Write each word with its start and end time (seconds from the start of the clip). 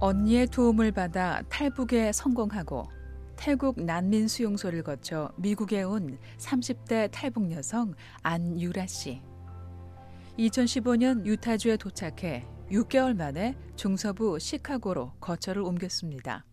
언니의 0.00 0.46
도움을 0.46 0.92
받아 0.92 1.42
탈북에 1.50 2.12
성공하고 2.12 2.88
태국 3.36 3.82
난민 3.82 4.28
수용소를 4.28 4.82
거쳐 4.82 5.30
미국에 5.36 5.82
온 5.82 6.18
30대 6.38 7.10
탈북 7.10 7.52
여성 7.52 7.92
안유라 8.22 8.86
씨. 8.86 9.20
2015년 10.38 11.26
유타주에 11.26 11.76
도착해 11.76 12.46
6개월 12.70 13.14
만에 13.14 13.54
중서부 13.76 14.38
시카고로 14.38 15.12
거처를 15.20 15.60
옮겼습니다. 15.60 16.46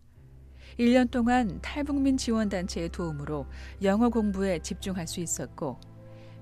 1년 0.78 1.10
동안 1.10 1.58
탈북민 1.62 2.18
지원단체의 2.18 2.90
도움으로 2.90 3.46
영어 3.82 4.10
공부에 4.10 4.58
집중할 4.58 5.06
수 5.06 5.20
있었고 5.20 5.80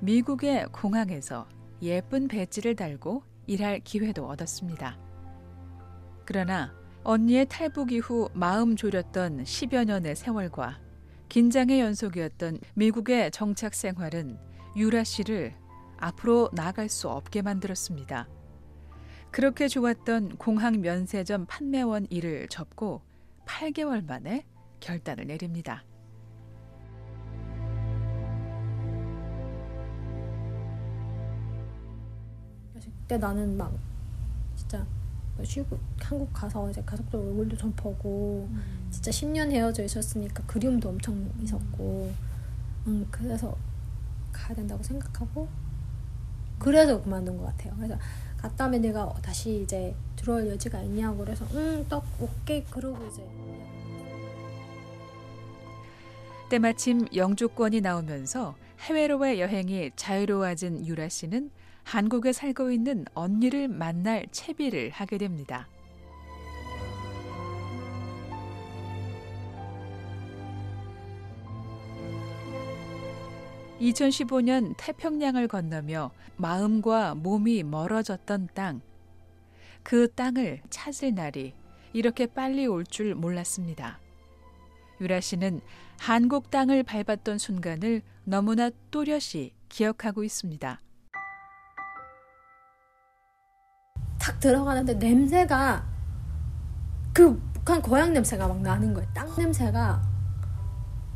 미국의 0.01 0.67
공항에서 0.73 1.47
예쁜 1.83 2.27
배지를 2.27 2.75
달고 2.75 3.23
일할 3.47 3.79
기회도 3.79 4.27
얻었습니다. 4.27 4.99
그러나 6.25 6.75
언니의 7.07 7.47
탈북 7.49 7.93
이후 7.93 8.29
마음 8.35 8.75
졸였던 8.75 9.45
10여 9.45 9.85
년의 9.85 10.17
세월과 10.17 10.81
긴장의 11.29 11.79
연속이었던 11.79 12.59
미국의 12.75 13.31
정착 13.31 13.75
생활은 13.75 14.37
유라 14.75 15.05
씨를 15.05 15.55
앞으로 15.99 16.51
나아갈 16.53 16.89
수 16.89 17.09
없게 17.09 17.43
만들었습니다. 17.43 18.29
그렇게 19.31 19.69
좋았던 19.69 20.37
공항 20.39 20.81
면세점 20.81 21.47
판매원 21.47 22.09
일을 22.11 22.49
접고 22.49 23.03
8개월 23.47 24.05
만에 24.05 24.45
결단을 24.81 25.29
내립니다. 25.29 25.85
그때 32.75 33.17
나는 33.17 33.57
막 33.57 33.73
진짜 34.57 34.85
쉬고 35.45 35.79
한국 36.01 36.33
가서 36.33 36.71
이제 36.71 36.83
가족들 36.85 37.19
얼굴도 37.19 37.57
좀 37.57 37.73
보고 37.77 38.49
음. 38.51 38.89
진짜 38.91 39.11
10년 39.11 39.51
헤어져 39.51 39.85
있었으니까 39.85 40.43
그리움도 40.47 40.89
엄청 40.89 41.31
있었고 41.43 42.13
음, 42.87 43.07
그래서 43.11 43.57
가야 44.33 44.55
된다고 44.55 44.83
생각하고 44.83 45.49
그래서 46.59 47.03
그만둔 47.03 47.37
것 47.37 47.45
같아요. 47.45 47.75
그래서 47.77 47.99
갔다 48.37 48.69
면 48.69 48.81
내가 48.81 49.13
다시 49.23 49.63
이제 49.63 49.95
들어올 50.17 50.49
여지가 50.49 50.83
있냐고 50.83 51.19
그래서 51.19 51.47
응떡 51.55 52.05
오케이 52.21 52.65
그러고 52.65 53.05
이제 53.07 53.23
때마침 56.49 57.07
영주권이 57.15 57.81
나오면서 57.81 58.57
해외로의 58.81 59.41
여행이 59.41 59.93
자유로워진 59.97 60.87
유라 60.87 61.09
씨는 61.09 61.51
한국에 61.87 62.33
살고 62.33 62.73
있는 62.73 63.05
언니를 63.15 63.69
만날 63.69 64.27
채비를 64.33 64.91
하게 64.91 65.19
됩니다. 65.19 65.69
(2015년) 73.81 74.75
태평양을 74.77 75.47
건너며 75.47 76.11
마음과 76.37 77.15
몸이 77.15 77.63
멀어졌던 77.63 78.49
땅. 78.53 78.81
그 79.85 80.13
땅을 80.13 80.63
찾을 80.69 81.15
날이 81.15 81.55
이렇게 81.93 82.27
빨리 82.27 82.67
올 82.67 82.85
줄 82.85 83.15
몰랐습니다. 83.15 84.01
유라 85.01 85.21
씨는 85.21 85.61
한국 86.01 86.51
땅을 86.51 86.83
밟았던 86.83 87.39
순간을 87.39 88.03
너무나 88.25 88.71
또렷이 88.91 89.53
기억하고 89.69 90.25
있습니다. 90.25 90.81
탁 94.27 94.41
들어가는데 94.41 94.95
냄새가 94.95 95.85
그 97.13 97.41
북한 97.53 97.81
고향 97.81 98.13
냄새가 98.13 98.49
막 98.49 98.61
나는 98.61 98.93
거예요. 98.93 99.09
땅 99.15 99.33
냄새가 99.37 100.03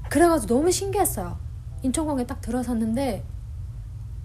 그래가지고 0.08 0.54
너무 0.54 0.70
신기했어요. 0.70 1.36
인천공항에 1.82 2.24
딱 2.24 2.40
들어섰는데 2.40 3.24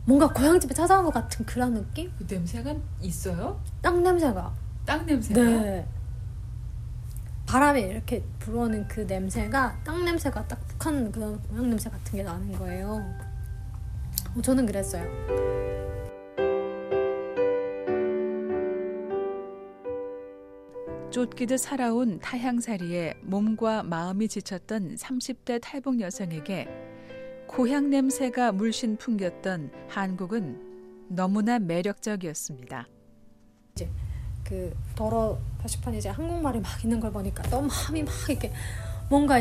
뭔가 0.06 0.32
고향집에 0.32 0.76
찾아온 0.76 1.04
것 1.04 1.12
같은 1.12 1.44
그런 1.48 1.74
느낌? 1.74 2.12
그 2.20 2.28
냄새가 2.32 2.76
있어요? 3.02 3.60
땅 3.82 4.04
냄새가. 4.04 4.54
땅 4.86 5.04
냄새가? 5.04 5.42
네. 5.42 5.88
바람에 7.48 7.82
이렇게 7.82 8.24
불어오는 8.38 8.88
그 8.88 9.00
냄새가 9.00 9.80
땅 9.84 10.06
냄새가 10.06 10.48
딱 10.48 10.60
북한 10.68 11.12
그런 11.12 11.42
고향 11.42 11.72
냄새 11.72 11.90
같은 11.90 12.18
게 12.18 12.22
나는 12.22 12.52
거예요. 12.52 13.04
어, 14.38 14.42
저는 14.44 14.68
그랬어요. 14.68 15.04
쫓기듯 21.16 21.62
살아온 21.62 22.20
타향살이에 22.20 23.22
몸과 23.22 23.84
마음이 23.84 24.28
지쳤던 24.28 24.96
30대 24.96 25.62
탈북 25.62 26.02
여성에게 26.02 26.68
고향 27.48 27.90
냄새가 27.90 28.52
물씬 28.52 28.98
풍겼던 28.98 29.72
한국은 29.88 31.08
너무나 31.08 31.58
매력적이었습니다. 31.58 32.90
이제 33.72 33.90
그 34.44 34.76
더러 34.94 35.40
표시판에 35.62 36.00
이제 36.00 36.10
한국말이 36.10 36.60
막 36.60 36.84
있는 36.84 37.00
걸 37.00 37.14
보니까 37.14 37.44
너무 37.44 37.70
마음이 37.70 38.04
막 38.04 38.12
이렇게 38.28 38.52
뭔가 39.10 39.40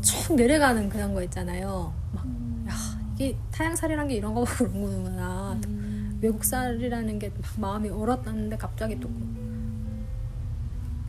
쭉 0.00 0.34
내려가는 0.34 0.88
그런 0.88 1.12
거 1.12 1.22
있잖아요. 1.24 1.92
막 2.12 2.24
야, 2.66 2.74
이게 3.16 3.36
타향살이란 3.50 4.08
게 4.08 4.14
이런 4.14 4.32
거 4.32 4.42
그런 4.44 4.72
거구나. 4.80 5.60
음. 5.66 6.18
외국살이라는 6.22 7.18
게 7.18 7.28
막 7.28 7.60
마음이 7.60 7.90
얼었다는데 7.90 8.56
갑자기 8.56 8.98
또 8.98 9.10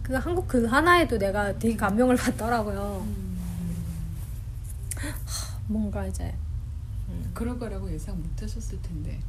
그 0.06 0.14
한국 0.14 0.48
그 0.48 0.66
하나에도 0.66 1.18
내가 1.18 1.58
되게 1.58 1.76
감명을 1.76 2.16
받더라고요. 2.16 3.04
음. 3.08 3.38
하, 4.98 5.58
뭔가 5.66 6.06
이제 6.06 6.32
음. 7.10 7.32
그럴 7.34 7.58
거라고 7.58 7.92
예상 7.92 8.16
못하셨을 8.22 8.80
텐데. 8.84 9.20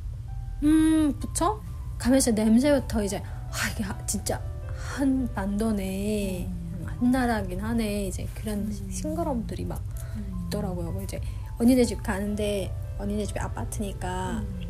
음, 0.65 1.19
그쵸? 1.19 1.63
가면서 1.97 2.31
냄새부터 2.33 3.03
이제 3.03 3.23
아 3.25 3.71
이게 3.73 3.85
진짜 4.07 4.39
한 4.77 5.27
반도네, 5.35 6.47
음. 6.47 6.85
한 6.85 7.11
나라긴 7.11 7.59
하네 7.59 8.09
이제 8.09 8.29
그런 8.35 8.59
음. 8.59 8.91
싱그러움들이 8.91 9.65
막 9.65 9.83
음. 10.17 10.45
있더라고요. 10.47 10.93
뭐 10.93 11.03
이제 11.03 11.19
언니네 11.59 11.87
집 11.87 12.03
가는데 12.03 12.71
언니네 12.99 13.25
집에 13.25 13.41
아파트니까 13.41 14.41
음. 14.41 14.61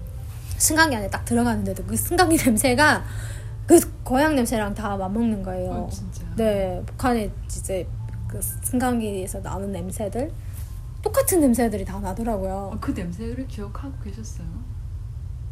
승강기 0.56 0.94
안에 0.94 1.10
딱 1.10 1.24
들어가는데도 1.24 1.82
그 1.84 1.96
승강기 1.96 2.36
냄새가 2.46 3.04
그 3.66 3.80
고향 4.04 4.36
냄새랑 4.36 4.74
다 4.74 4.96
맞먹는 4.96 5.42
거예요. 5.42 5.70
어, 5.70 5.90
네, 6.36 6.82
북한에 6.86 7.30
이제 7.46 7.86
그 8.28 8.40
승강기에서 8.40 9.40
나는 9.40 9.72
냄새들 9.72 10.30
똑같은 11.02 11.40
냄새들이 11.40 11.84
다 11.84 11.98
나더라고요. 12.00 12.70
어, 12.74 12.78
그 12.80 12.92
냄새를 12.92 13.46
기억하고 13.46 13.92
계셨어요? 14.02 14.46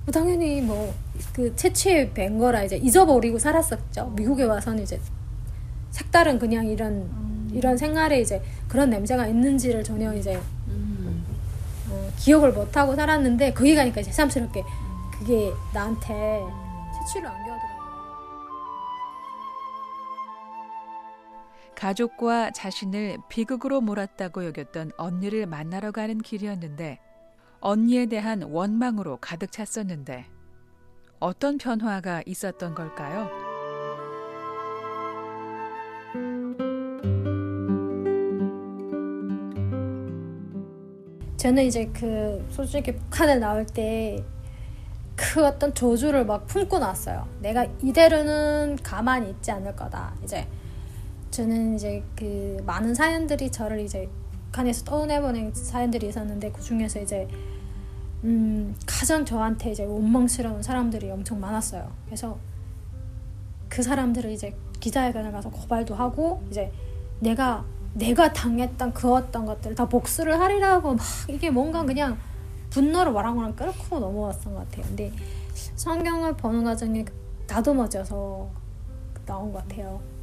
뭐 0.05 0.13
당연히 0.13 0.61
뭐 0.61 0.95
그 1.33 1.55
채취에 1.57 2.11
뵌 2.13 2.39
거라 2.39 2.63
이제 2.63 2.77
잊어버리고 2.77 3.39
살았었죠. 3.39 4.13
미국에 4.17 4.45
와서는 4.45 4.83
이제 4.83 5.01
색다른 5.91 6.39
그냥 6.39 6.67
이런 6.67 6.93
음. 6.93 7.51
이런 7.53 7.77
생활에 7.77 8.21
이제 8.21 8.43
그런 8.69 8.91
냄새가 8.91 9.27
있는지를 9.29 9.85
전혀 9.85 10.13
이제 10.15 10.41
음. 10.69 11.25
어, 11.89 12.11
기억을 12.19 12.53
못 12.53 12.77
하고 12.77 12.95
살았는데 12.95 13.53
거기 13.53 13.75
가니까 13.75 14.03
새삼스럽게 14.03 14.65
그게 15.13 15.53
나한테 15.73 16.43
채취를 16.99 17.29
안겨더 17.29 17.64
가족과 21.85 22.51
자신을 22.51 23.19
비극으로 23.29 23.83
몰았다고 23.83 24.47
여겼던 24.47 24.93
언니를 24.97 25.45
만나러 25.45 25.93
가는 25.93 26.17
길이었는데 26.17 26.99
언니에 27.61 28.07
대한 28.07 28.43
원망으로 28.43 29.19
가득 29.21 29.53
찼었는데 29.53 30.25
어떤 31.21 31.59
변화가 31.59 32.23
있었던 32.25 32.75
걸까요? 32.75 33.29
저는 41.37 41.65
이제 41.65 41.85
그 41.93 42.47
솔직히 42.49 42.97
북한에 42.97 43.37
나올 43.37 43.67
때 43.67 44.25
그 45.17 45.45
어떤 45.45 45.73
저주를 45.73 46.27
막 46.27 46.47
품고 46.47 46.79
났어요. 46.79 47.29
내가 47.41 47.67
이대로는 47.83 48.79
가만히 48.83 49.31
있지 49.31 49.51
않을 49.53 49.77
거다. 49.77 50.13
이제 50.25 50.47
저는 51.35 51.75
이제 51.75 52.01
그 52.15 52.63
많은 52.65 52.95
사연들이 52.95 53.51
저를 53.51 53.81
이제 53.81 54.09
북한에서 54.53 54.85
떠내보낸 54.85 55.53
사연들이 55.53 56.07
있었는데 56.07 56.53
그 56.53 56.63
중에서 56.63 57.01
이제 57.01 57.27
음, 58.23 58.77
가장 58.87 59.25
저한테 59.25 59.73
이제 59.73 59.85
원망스러운 59.85 60.63
사람들이 60.63 61.11
엄청 61.11 61.41
많았어요. 61.41 61.91
그래서 62.07 62.39
그 63.69 63.83
사람들을 63.83 64.31
이제 64.31 64.57
기자회견을 64.79 65.33
가서 65.33 65.51
고발도 65.51 65.97
하고 65.97 66.41
이제 66.51 66.71
내가 67.19 67.65
내가 67.95 68.33
당했던 68.33 68.95
그 68.95 69.13
어떤 69.13 69.45
것들을 69.45 69.75
다 69.75 69.89
복수를 69.89 70.39
하리라고 70.39 70.95
막 70.95 71.05
이게 71.29 71.51
뭔가 71.51 71.85
그냥 71.85 72.17
분노를 72.71 73.11
와랑와랑 73.11 73.57
끌고 73.57 73.99
넘어왔던 73.99 74.55
것 74.55 74.69
같아요. 74.69 74.87
근데 74.87 75.13
성경을 75.75 76.37
보는 76.37 76.63
과정에 76.63 77.05
다듬어져서 77.49 78.49
나온 79.27 79.53
것 79.53 79.67
같아요. 79.67 80.14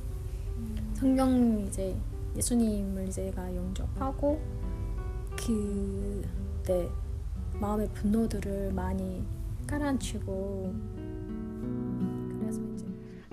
성경 1.01 1.65
이제 1.67 1.97
예수님을 2.37 3.07
이제가 3.07 3.55
영접하고 3.55 4.39
그때 5.35 6.87
마음의 7.59 7.89
분노들을 7.95 8.71
많이 8.71 9.25
깔아치고 9.65 10.75
그래서 12.37 12.61
이제 12.75 12.85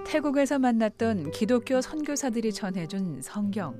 태국에서 0.02 0.58
만났던 0.58 1.30
기독교 1.32 1.82
선교사들이 1.82 2.54
전해준 2.54 3.20
성경. 3.20 3.76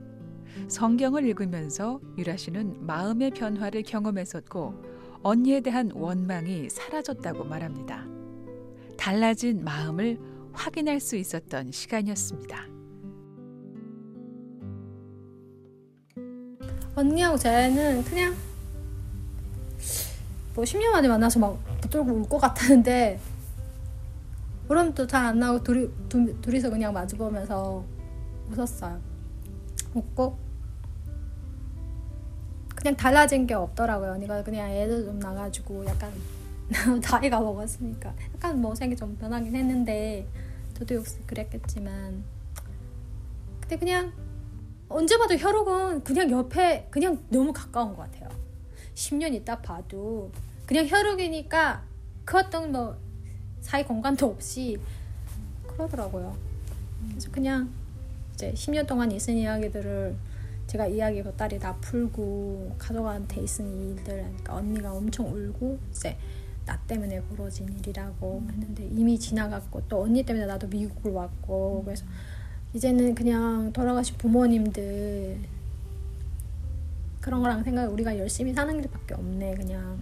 성경을 0.69 1.25
읽으면서 1.25 1.99
유라 2.19 2.37
씨는 2.37 2.85
마음의 2.85 3.31
변화를 3.31 3.85
경험했었고 3.85 4.85
언니에 5.23 5.63
대한 5.63 5.93
원망이 5.95 6.69
사라졌다고 6.69 7.45
말합니다. 7.45 8.05
달라진 8.99 9.65
마음을 9.65 10.21
확인할 10.53 11.01
수 11.01 11.17
있었던 11.17 11.73
시간이었습니다. 11.73 12.78
언니하고 16.99 17.37
쟤는 17.39 18.03
그냥 18.05 18.35
뭐 20.55 20.65
10년 20.65 20.91
만에 20.91 21.07
만나서 21.07 21.39
막 21.39 21.57
붙들고 21.81 22.11
울 22.11 22.29
것 22.29 22.39
같았는데 22.39 23.21
울음도 24.69 25.07
잘 25.07 25.25
안 25.25 25.39
나고 25.39 25.63
둘이, 25.63 25.89
둘, 26.09 26.41
둘이서 26.43 26.71
그냥 26.71 26.93
마주보면서 26.93 27.85
웃었어요. 28.51 29.01
웃고 29.95 30.37
그냥 32.75 32.97
달라진 32.97 33.47
게 33.47 33.55
없더라고요. 33.55 34.13
언니가 34.13 34.43
그냥 34.43 34.69
애도 34.71 35.05
좀 35.05 35.19
나가지고 35.19 35.87
약간 35.87 36.13
나이가 37.01 37.41
먹었으니까 37.41 38.13
약간 38.35 38.61
뭐 38.61 38.75
생이 38.75 38.95
좀 38.97 39.17
변하긴 39.17 39.55
했는데 39.55 40.27
저도 40.75 40.97
역시 40.97 41.19
그랬겠지만 41.27 42.23
근데 43.61 43.77
그냥 43.77 44.13
언제 44.89 45.19
봐도 45.19 45.35
혈육은 45.35 46.05
그냥 46.05 46.31
옆에 46.31 46.87
그냥 46.91 47.23
너무 47.29 47.53
가까운 47.53 47.95
것 47.95 48.11
같아요. 48.11 48.29
10년 48.95 49.35
있다 49.35 49.61
봐도 49.61 50.31
그냥 50.67 50.87
혈육이니까 50.89 51.83
그 52.25 52.39
어떤 52.39 52.73
뭐 52.73 52.97
사이 53.61 53.85
공간도 53.85 54.27
없이 54.27 54.79
그러더라고요. 55.67 56.37
그래서 57.09 57.31
그냥 57.31 57.71
이제 58.35 58.53
10년 58.53 58.87
동안 58.87 59.11
있은 59.13 59.35
이야기들을 59.35 60.17
제가 60.67 60.87
이야기 60.87 61.23
보따리 61.23 61.59
다 61.59 61.75
풀고 61.81 62.77
가족한테 62.79 63.43
있은 63.43 63.91
일들 63.91 64.05
그러니까 64.05 64.57
언니가 64.57 64.93
엄청 64.93 65.27
울고 65.33 65.79
이제 65.91 66.17
나 66.67 66.79
때문에 66.87 67.23
벌어진 67.23 67.69
일이라고 67.79 68.43
했는데 68.51 68.87
이미 68.93 69.19
지나갔고 69.19 69.89
또 69.89 70.03
언니 70.03 70.23
때문에 70.23 70.45
나도 70.45 70.67
미국을 70.67 71.13
왔고 71.13 71.83
그래서 71.85 72.05
이제는 72.75 73.15
그냥 73.15 73.73
돌아가신 73.73 74.17
부모님들 74.19 75.39
그런 77.21 77.43
거랑 77.43 77.63
생각 77.65 77.91
우리가 77.93 78.19
열심히 78.19 78.53
사는 78.53 78.81
길밖에 78.81 79.15
없네 79.15 79.55
그냥. 79.55 79.99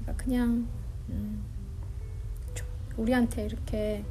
그러니까 0.00 0.24
그냥 0.24 0.66
음, 1.08 1.42
우리한테 2.96 3.46
이렇게 3.46 4.04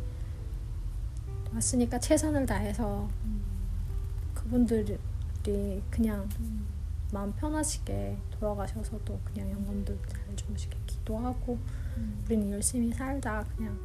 왔으니까 1.54 2.00
최선을 2.00 2.45
다해서 2.45 3.10
그분들이 4.33 4.98
그냥 5.89 6.27
마음 7.12 7.31
편하시게 7.33 8.18
돌아가셔서 8.31 9.00
또 9.06 9.19
그냥 9.24 9.51
영혼도 9.51 9.95
잘 10.07 10.36
주무시게 10.36 10.77
기도하고 10.88 11.57
우리는 12.25 12.51
열심히 12.51 12.92
살자 12.92 13.45
그냥. 13.56 13.77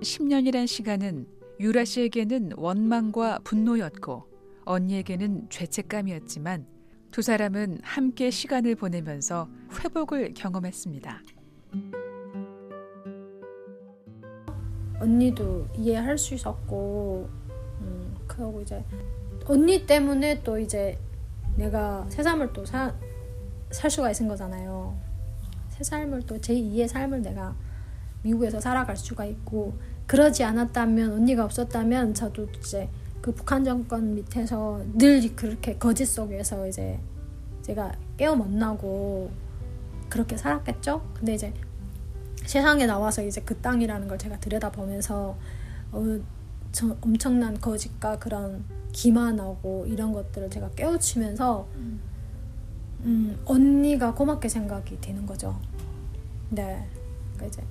10년이란 0.00 0.66
시간은 0.66 1.26
유라 1.60 1.84
씨에게는 1.84 2.52
원망과 2.56 3.40
분노였고 3.44 4.24
언니에게는 4.64 5.48
죄책감이었지만 5.50 6.66
두 7.10 7.22
사람은 7.22 7.78
함께 7.82 8.30
시간을 8.30 8.74
보내면서 8.74 9.48
회복을 9.78 10.34
경험했습니다. 10.34 11.22
언니도 15.00 15.68
이해할 15.76 16.18
수 16.18 16.34
있었고 16.34 17.28
음, 17.80 18.16
그러고 18.26 18.62
이제 18.62 18.84
언니 19.46 19.86
때문에 19.86 20.42
또 20.42 20.58
이제 20.58 20.98
내가 21.56 22.04
새 22.08 22.22
삶을 22.22 22.52
또살 22.52 22.94
수가 23.70 24.10
있는 24.10 24.28
거잖아요. 24.28 24.98
새 25.68 25.84
삶을 25.84 26.22
또 26.22 26.36
제2의 26.38 26.88
삶을 26.88 27.22
내가 27.22 27.54
미국에서 28.22 28.58
살아갈 28.60 28.96
수가 28.96 29.24
있고 29.26 29.78
그러지 30.06 30.44
않았다면 30.44 31.12
언니가 31.12 31.44
없었다면 31.44 32.14
저도 32.14 32.48
이제 32.58 32.88
그 33.20 33.32
북한 33.32 33.64
정권 33.64 34.14
밑에서 34.14 34.82
늘 34.94 35.34
그렇게 35.34 35.78
거짓 35.78 36.06
속에서 36.06 36.66
이제 36.66 36.98
제가 37.62 37.92
깨어 38.18 38.36
못 38.36 38.50
나고 38.50 39.30
그렇게 40.10 40.36
살았겠죠. 40.36 41.02
근데 41.14 41.34
이제 41.34 41.52
세상에 42.44 42.84
나와서 42.84 43.22
이제 43.24 43.40
그 43.40 43.56
땅이라는 43.56 44.06
걸 44.06 44.18
제가 44.18 44.38
들여다보면서 44.40 45.36
어, 45.92 46.18
저 46.72 46.96
엄청난 47.00 47.58
거짓과 47.58 48.18
그런 48.18 48.64
기만하고 48.92 49.86
이런 49.88 50.12
것들을 50.12 50.50
제가 50.50 50.70
깨우치면서 50.70 51.66
음, 53.04 53.38
언니가 53.44 54.14
고맙게 54.14 54.48
생각이 54.48 55.00
되는 55.00 55.24
거죠. 55.26 55.58
네, 56.50 56.86
그러니까 57.34 57.46
이제 57.46 57.62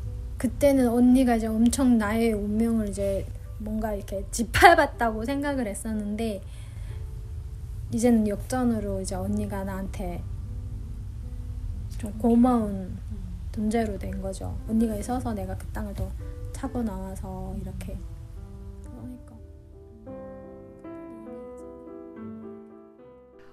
그때는 0.43 0.89
언니가 0.89 1.37
이제 1.37 1.47
엄청 1.47 1.97
나의 1.97 2.33
운명을 2.33 2.89
이제 2.89 3.25
뭔가 3.59 3.93
이렇게 3.93 4.25
짓밟았다고 4.29 5.23
생각을 5.23 5.67
했었는데 5.67 6.41
이제는 7.93 8.27
역전으로 8.27 8.99
이제 8.99 9.15
언니가 9.15 9.63
나한테 9.63 10.21
좀 11.97 12.11
고마운 12.17 12.97
존재로 13.53 13.97
된 13.97 14.21
거죠. 14.21 14.59
언니가 14.67 14.93
있어서 14.97 15.33
내가 15.33 15.57
그 15.57 15.65
땅을 15.67 15.93
더 15.93 16.11
차고 16.51 16.83
나와서 16.83 17.55
이렇게 17.61 17.97
그러니까 18.83 19.35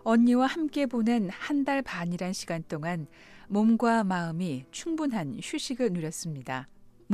언니와 0.03 0.47
함께 0.47 0.87
보낸 0.87 1.31
한 1.31 1.65
달 1.65 1.83
반이란 1.83 2.33
시간 2.33 2.65
동안 2.67 3.07
몸과 3.47 4.03
마음이 4.03 4.65
충분한 4.73 5.39
휴식을 5.41 5.93
누렸습니다. 5.93 6.67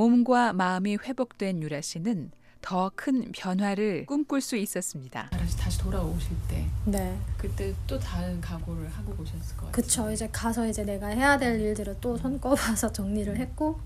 몸과 0.07 0.53
마음이 0.53 0.99
회복된 1.03 1.63
유라 1.63 1.81
씨는 1.81 2.31
더 2.61 2.91
큰 2.95 3.33
변화를 3.33 4.05
꿈꿀 4.05 4.43
수 4.43 4.57
있었습니다. 4.57 5.29
다시 5.31 5.57
다시 5.57 5.79
돌아오실 5.79 6.37
때 6.49 6.67
네. 6.85 7.17
그때 7.39 7.73
또 7.87 7.99
다른 7.99 8.39
각오를 8.43 8.89
하고 8.91 9.15
오셨을 9.23 9.57
것 9.57 9.67
같아요. 9.67 9.73
그쵸 9.73 10.11
이제 10.11 10.29
가서 10.31 10.67
이제 10.69 10.85
내가 10.85 11.07
해야 11.07 11.39
될 11.39 11.59
일들을 11.61 11.97
또 12.03 12.17
손꼽아서 12.19 12.93
정리를 12.93 13.35
했고 13.39 13.81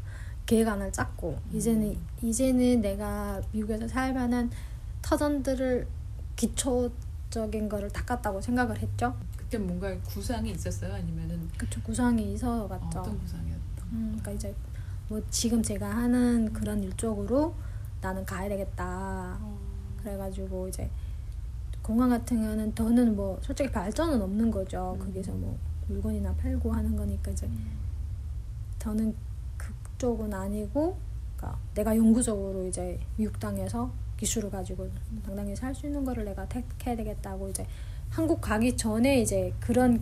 계획안을 0.46 0.90
짰고 0.92 1.38
이제는 1.52 1.96
이제는 2.22 2.80
내가 2.80 3.40
미국에서 3.52 3.86
살 3.86 4.12
만한 4.12 4.50
터전들을 5.02 5.86
기초적인 6.34 7.68
거를 7.68 7.88
닦았다고 7.90 8.40
생각을 8.40 8.78
했죠. 8.78 9.14
그때 9.36 9.58
뭔가 9.58 9.94
구상이 10.00 10.50
있었어요? 10.50 10.92
아니면은 10.94 11.48
그쵸 11.56 11.80
구상이 11.82 12.32
있어 12.34 12.64
어, 12.64 12.68
갔죠. 12.68 12.98
어 12.98 13.02
떤 13.04 13.18
구상이었던? 13.20 13.60
음, 13.92 14.16
그러니까 14.18 14.32
이제 14.32 14.54
뭐 15.10 15.20
지금 15.28 15.60
제가 15.60 15.90
하는 15.90 16.52
그런 16.52 16.80
일 16.84 16.96
쪽으로 16.96 17.52
나는 18.00 18.24
가야 18.24 18.48
되겠다. 18.48 19.36
그래가지고 20.00 20.68
이제 20.68 20.88
공항 21.82 22.10
같은 22.10 22.40
경우는 22.40 22.72
더는 22.76 23.16
뭐 23.16 23.36
솔직히 23.42 23.72
발전은 23.72 24.22
없는 24.22 24.52
거죠. 24.52 24.96
거기서 25.00 25.32
뭐 25.32 25.58
물건이나 25.88 26.32
팔고 26.34 26.72
하는 26.72 26.94
거니까 26.94 27.32
이제 27.32 27.50
저는 28.78 29.12
그쪽은 29.56 30.32
아니고 30.32 30.96
그러니까 31.36 31.58
내가 31.74 31.96
영구적으로 31.96 32.64
이제 32.68 33.00
미국 33.16 33.40
땅에서 33.40 33.90
기술을 34.16 34.48
가지고 34.48 34.88
당당히 35.26 35.56
살수 35.56 35.86
있는 35.86 36.04
거를 36.04 36.24
내가 36.24 36.46
택해야 36.46 36.94
되겠다고 36.94 37.48
이제 37.48 37.66
한국 38.10 38.40
가기 38.40 38.76
전에 38.76 39.20
이제 39.20 39.52
그런 39.58 40.00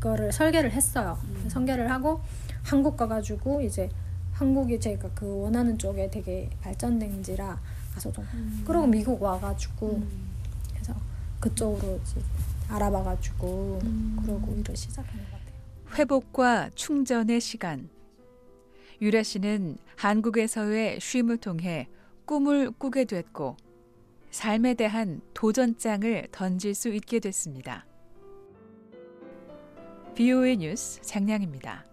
거를 0.00 0.32
설계를 0.32 0.70
했어요. 0.72 1.18
설계를 1.48 1.90
하고 1.90 2.22
한국 2.66 2.96
가가지고 2.96 3.60
이제 3.60 3.88
한국이 4.32 4.80
제가 4.80 5.08
그 5.14 5.42
원하는 5.42 5.78
쪽에 5.78 6.10
되게 6.10 6.50
발전된지라 6.60 7.60
가서 7.94 8.12
좀 8.12 8.26
그러고 8.66 8.88
미국 8.88 9.22
와가지고 9.22 10.02
그래서 10.72 10.92
그쪽으로 11.38 12.00
이제 12.02 12.20
알아봐가지고 12.68 13.80
그러고 14.20 14.52
일을 14.58 14.76
시작한 14.76 15.16
것 15.16 15.24
같아요. 15.30 15.96
회복과 15.96 16.70
충전의 16.74 17.40
시간. 17.40 17.88
유라 19.00 19.22
씨는 19.22 19.78
한국에서의 19.94 20.98
쉼을 20.98 21.36
통해 21.36 21.86
꿈을 22.24 22.72
꾸게 22.72 23.04
됐고 23.04 23.56
삶에 24.32 24.74
대한 24.74 25.20
도전장을 25.34 26.28
던질 26.32 26.74
수 26.74 26.88
있게 26.88 27.20
됐습니다. 27.20 27.86
BOA 30.16 30.56
뉴스 30.56 31.00
장량입니다. 31.02 31.85